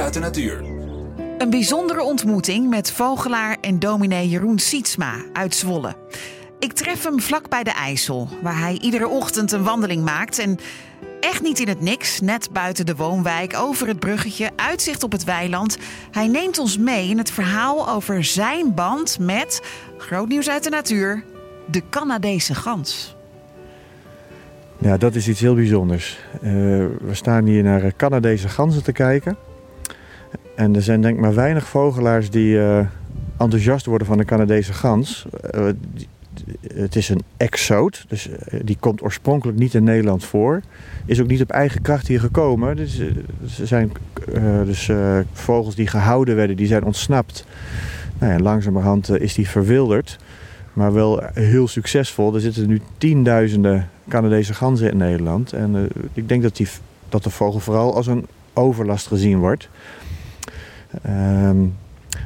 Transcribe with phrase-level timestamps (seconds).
[0.00, 0.64] Uit de natuur.
[1.38, 5.96] Een bijzondere ontmoeting met vogelaar en dominee Jeroen Sietsma uit Zwolle.
[6.58, 10.38] Ik tref hem vlak bij de IJssel, waar hij iedere ochtend een wandeling maakt.
[10.38, 10.58] En
[11.20, 15.24] echt niet in het niks, net buiten de woonwijk, over het bruggetje, uitzicht op het
[15.24, 15.78] weiland.
[16.10, 19.62] Hij neemt ons mee in het verhaal over zijn band met,
[19.96, 21.24] groot nieuws uit de natuur,
[21.66, 23.16] de Canadese gans.
[24.78, 26.18] Ja, dat is iets heel bijzonders.
[26.34, 26.50] Uh,
[27.00, 29.47] we staan hier naar Canadese ganzen te kijken.
[30.58, 32.78] En er zijn denk ik maar weinig vogelaars die uh,
[33.36, 35.26] enthousiast worden van de Canadese gans.
[35.54, 35.68] Uh,
[36.74, 38.28] het is een exoot, dus
[38.62, 40.60] die komt oorspronkelijk niet in Nederland voor.
[41.06, 42.76] Is ook niet op eigen kracht hier gekomen.
[42.76, 42.98] Dus,
[43.60, 43.92] er zijn
[44.64, 44.90] dus
[45.32, 47.44] vogels die gehouden werden, die zijn ontsnapt.
[48.18, 50.18] Nou ja, langzamerhand is die verwilderd.
[50.72, 52.34] Maar wel heel succesvol.
[52.34, 55.52] Er zitten nu tienduizenden Canadese ganzen in Nederland.
[55.52, 56.68] En ik denk dat, die,
[57.08, 59.68] dat de vogel vooral als een overlast gezien wordt.
[61.06, 61.76] Um,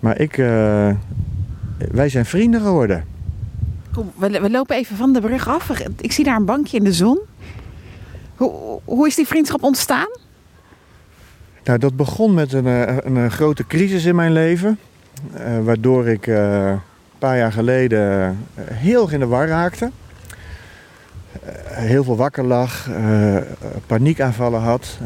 [0.00, 0.90] maar ik, uh,
[1.90, 3.04] wij zijn vrienden geworden.
[3.92, 5.70] Kom, we, we, lopen even van de brug af.
[5.96, 7.18] Ik zie daar een bankje in de zon.
[8.36, 10.08] Hoe, hoe is die vriendschap ontstaan?
[11.64, 14.78] Nou, dat begon met een, een, een grote crisis in mijn leven.
[15.34, 16.80] Uh, waardoor ik een
[17.18, 19.90] paar jaar geleden heel in de war raakte.
[21.42, 22.88] Eh, heel veel wakker lag,
[23.86, 24.98] paniekaanvallen had.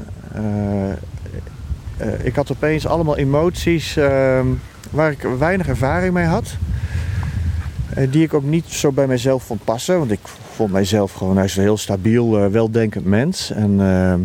[2.10, 4.46] Uh, ik had opeens allemaal emoties ehm,
[4.90, 6.56] waar ik weinig ervaring mee had.
[8.10, 9.98] die ik ook niet zo bij mezelf vond passen.
[9.98, 10.20] Want ik
[10.54, 13.50] vond mijzelf gewoon een heel stabiel, weldenkend mens.
[13.50, 14.20] En, ehm,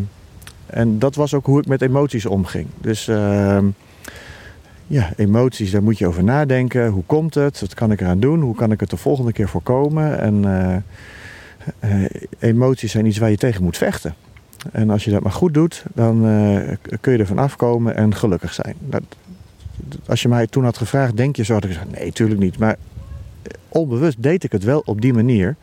[0.66, 2.68] en dat was ook hoe ik met emoties omging.
[2.82, 3.66] Dus ehm,
[4.88, 6.88] ja, emoties, daar moet je over nadenken.
[6.88, 7.60] Hoe komt het?
[7.60, 8.42] Wat kan ik eraan doen?
[8.42, 10.20] Hoe kan ik het de volgende keer voorkomen?
[10.20, 10.84] En
[12.40, 14.16] emoties zijn iets waar je tegen moet vechten.
[14.72, 16.72] En als je dat maar goed doet, dan uh,
[17.02, 18.76] kun je ervan afkomen en gelukkig zijn.
[18.80, 19.04] Dat,
[20.06, 22.58] als je mij toen had gevraagd, denk je zo, had ik gezegd, nee, tuurlijk niet.
[22.58, 22.76] Maar
[23.42, 25.56] eh, onbewust deed ik het wel op die manier.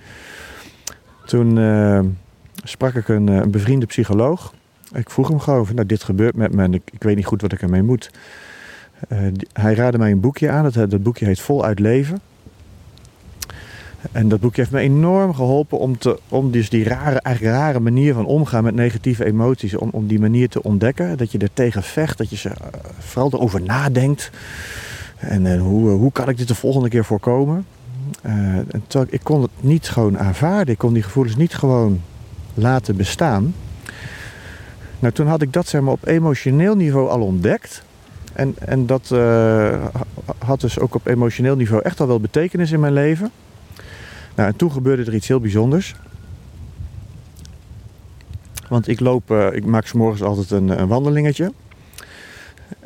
[1.26, 2.00] Toen uh,
[2.64, 4.54] sprak ik een, een, bevriende psycholoog.
[4.94, 7.52] Ik vroeg hem gewoon, nou, dit gebeurt met me en ik, weet niet goed wat
[7.52, 8.10] ik ermee moet.
[9.52, 12.20] Hij raadde mij een boekje aan, dat, dat boekje heet Voluit Leven.
[14.12, 17.80] En dat boekje heeft me enorm geholpen om, te, om dus die rare, eigenlijk rare
[17.80, 21.18] manier van omgaan met negatieve emoties, om, om die manier te ontdekken.
[21.18, 22.54] Dat je er tegen vecht, dat je ze uh,
[22.98, 24.30] vooral erover nadenkt.
[25.16, 27.66] En uh, hoe, uh, hoe kan ik dit de volgende keer voorkomen?
[28.22, 28.66] en
[29.08, 30.72] ik kon het niet gewoon aanvaarden.
[30.72, 32.00] Ik kon die gevoelens niet gewoon
[32.54, 33.54] laten bestaan.
[34.98, 37.82] Nou, toen had ik dat zeg maar, op emotioneel niveau al ontdekt.
[38.32, 39.14] En, en dat
[40.38, 43.30] had dus ook op emotioneel niveau echt al wel betekenis in mijn leven.
[44.34, 45.94] Nou, en toen gebeurde er iets heel bijzonders.
[48.68, 51.52] Want ik loop, uh, ik maak s morgens altijd een, een, wandelingetje.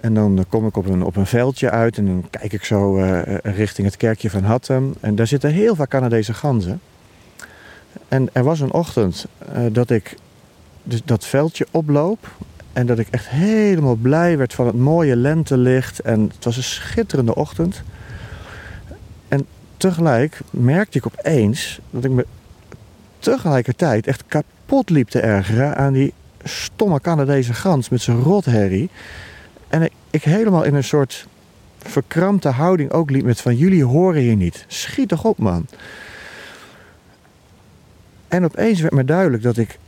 [0.00, 2.98] En dan kom ik op een, op een veldje uit en dan kijk ik zo
[2.98, 4.94] uh, richting het kerkje van Hattem.
[5.00, 6.80] En daar zitten heel veel Canadese ganzen.
[8.08, 9.26] En er was een ochtend
[9.56, 10.16] uh, dat ik
[10.82, 12.30] dus dat veldje oploop.
[12.72, 16.00] En dat ik echt helemaal blij werd van het mooie lentelicht.
[16.00, 17.82] En het was een schitterende ochtend
[19.76, 22.26] tegelijk merkte ik opeens dat ik me
[23.18, 28.90] tegelijkertijd echt kapot liep te ergeren aan die stomme Canadese gans met zijn rotherrie.
[29.68, 31.26] En ik, helemaal in een soort
[31.78, 34.64] verkrampte houding ook liep met van jullie horen hier niet.
[34.66, 35.66] Schiet toch op man.
[38.28, 39.78] En opeens werd me duidelijk dat ik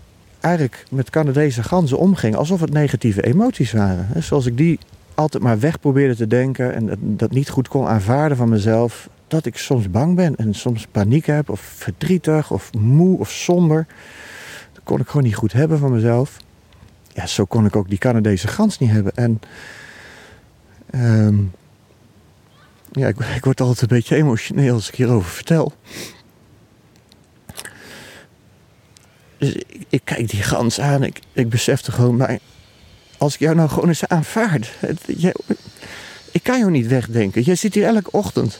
[0.40, 4.22] eigenlijk met Canadese ganzen omging alsof het negatieve emoties waren.
[4.22, 4.78] Zoals ik die
[5.14, 9.46] altijd maar weg probeerde te denken en dat niet goed kon aanvaarden van mezelf dat
[9.46, 13.86] ik soms bang ben en soms paniek heb of verdrietig of moe of somber.
[14.72, 16.36] Dat kon ik gewoon niet goed hebben van mezelf.
[17.12, 19.12] Ja, zo kon ik ook die Canadese gans niet hebben.
[19.14, 19.40] En
[20.94, 21.52] um,
[22.92, 25.72] ja, ik, word altijd een beetje emotioneel als ik hierover vertel.
[29.38, 29.54] Dus
[29.88, 31.02] ik, kijk die gans aan.
[31.02, 32.38] Ik, ik besefte gewoon, maar
[33.18, 34.70] als ik jou nou gewoon eens aanvaard.
[36.32, 37.42] Ik kan jou niet wegdenken.
[37.42, 38.58] Jij zit hier elke ochtend.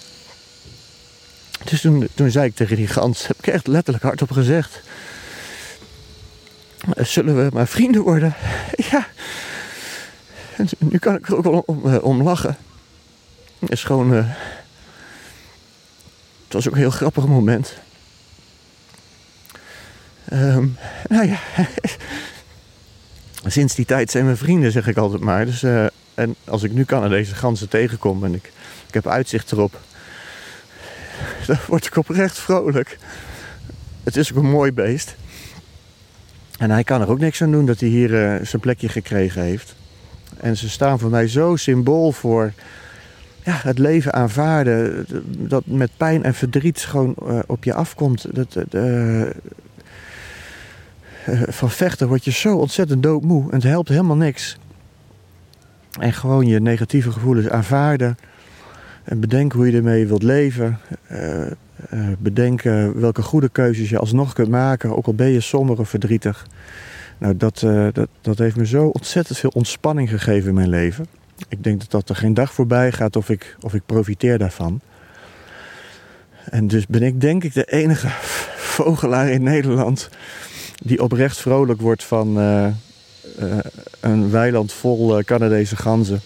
[1.69, 4.81] Dus toen, toen zei ik tegen die gans, heb ik echt letterlijk hardop gezegd.
[6.97, 8.35] Zullen we maar vrienden worden?
[8.91, 9.07] Ja.
[10.57, 12.57] En nu kan ik er ook wel om, om lachen.
[13.59, 14.13] Het is gewoon...
[14.13, 14.27] Uh,
[16.45, 17.79] het was ook een heel grappig moment.
[20.33, 20.77] Um,
[21.09, 21.39] nou ja...
[23.47, 25.47] Sinds die tijd zijn we vrienden, zeg ik altijd maar.
[25.47, 28.53] Dus, uh, en als ik nu Canadese ganzen tegenkom en ik,
[28.87, 29.81] ik heb uitzicht erop
[31.57, 32.99] dan word ik oprecht vrolijk.
[34.05, 35.17] Het is ook een mooi beest.
[36.59, 39.43] En hij kan er ook niks aan doen dat hij hier uh, zijn plekje gekregen
[39.43, 39.75] heeft.
[40.37, 42.53] En ze staan voor mij zo symbool voor
[43.45, 45.07] ja, het leven aanvaarden.
[45.49, 48.27] Dat met pijn en verdriet gewoon uh, op je afkomt.
[48.35, 49.27] Dat, uh,
[51.49, 53.43] van vechten word je zo ontzettend doodmoe.
[53.51, 54.57] En het helpt helemaal niks.
[56.01, 58.19] En gewoon je negatieve gevoelens aanvaarden.
[59.09, 60.79] En bedenken hoe je ermee wilt leven.
[61.13, 61.47] Uh,
[62.19, 64.97] bedenken welke goede keuzes je alsnog kunt maken.
[64.97, 66.47] Ook al ben je somber of verdrietig.
[67.19, 67.59] Nou, dat,
[67.93, 71.07] dat, dat heeft me zo ontzettend veel ontspanning gegeven in mijn leven.
[71.49, 74.81] Ik denk dat, dat er geen dag voorbij gaat of ik, of ik profiteer daarvan.
[76.45, 78.09] En dus ben ik denk ik de enige
[78.77, 80.09] vogelaar in Nederland
[80.85, 82.37] die oprecht vrolijk wordt van
[84.01, 86.21] een weiland vol Canadese ganzen.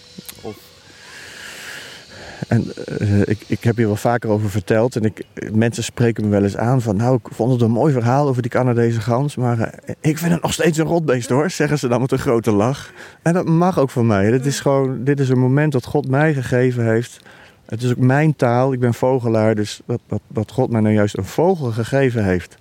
[2.53, 4.97] En uh, ik, ik heb hier wel vaker over verteld.
[4.97, 6.97] En ik, mensen spreken me wel eens aan van...
[6.97, 9.37] nou, ik vond het een mooi verhaal over die Canadese gans...
[9.37, 9.67] maar uh,
[10.01, 11.51] ik vind het nog steeds een rotbeest hoor...
[11.51, 12.93] zeggen ze dan met een grote lach.
[13.23, 14.31] En dat mag ook van mij.
[14.31, 17.21] Dit is gewoon dit is een moment dat God mij gegeven heeft.
[17.67, 18.73] Het is ook mijn taal.
[18.73, 19.55] Ik ben vogelaar.
[19.55, 22.57] Dus dat, dat, dat God mij nou juist een vogel gegeven heeft...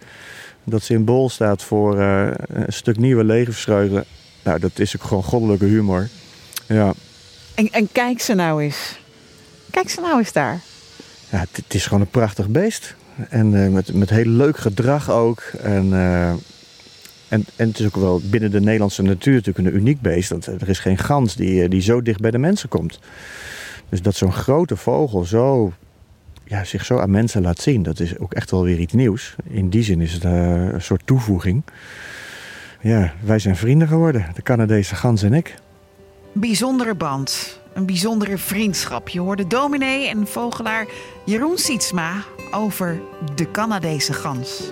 [0.64, 4.06] dat symbool staat voor uh, een stuk nieuwe levensvreugde...
[4.44, 6.08] nou, dat is ook gewoon goddelijke humor.
[6.68, 6.94] Ja.
[7.56, 9.00] En, en kijk ze nou eens...
[9.72, 10.60] Kijk ze nou eens daar.
[11.30, 12.96] Ja, het, het is gewoon een prachtig beest.
[13.30, 15.42] En uh, met, met heel leuk gedrag ook.
[15.62, 16.40] En, uh, en,
[17.28, 20.30] en het is ook wel binnen de Nederlandse natuur natuurlijk een uniek beest.
[20.30, 23.00] Want er is geen gans die, die zo dicht bij de mensen komt.
[23.90, 25.74] Dus dat zo'n grote vogel zo,
[26.44, 29.36] ja, zich zo aan mensen laat zien, dat is ook echt wel weer iets nieuws.
[29.44, 30.32] In die zin is het uh,
[30.72, 31.64] een soort toevoeging.
[32.82, 35.56] Ja, wij zijn vrienden geworden, de Canadese gans en ik.
[36.32, 37.61] Bijzondere band.
[37.74, 39.10] Een bijzondere vriendschap.
[39.10, 40.88] Je hoorde dominee en vogelaar
[41.26, 43.02] Jeroen Sietsma over
[43.36, 44.72] de Canadese gans.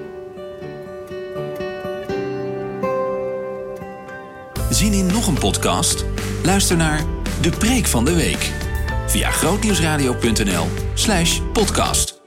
[4.70, 6.06] Zien in nog een podcast?
[6.44, 7.06] Luister naar
[7.42, 8.52] De Preek van de Week
[9.08, 12.19] via grootnieuwsradio.nl slash podcast.